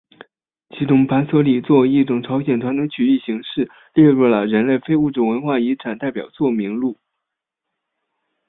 [0.71, 6.97] 其中盘索里作为一种朝鲜传统曲艺形式列入了人类非物质文化遗产代表作名录。